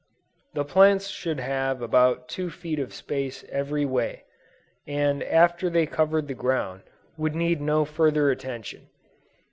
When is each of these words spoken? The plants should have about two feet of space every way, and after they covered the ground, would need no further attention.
The 0.55 0.65
plants 0.65 1.09
should 1.09 1.39
have 1.39 1.79
about 1.79 2.27
two 2.27 2.49
feet 2.49 2.79
of 2.79 2.91
space 2.91 3.45
every 3.51 3.85
way, 3.85 4.23
and 4.87 5.21
after 5.21 5.69
they 5.69 5.85
covered 5.85 6.27
the 6.27 6.33
ground, 6.33 6.81
would 7.17 7.35
need 7.35 7.61
no 7.61 7.85
further 7.85 8.31
attention. 8.31 8.89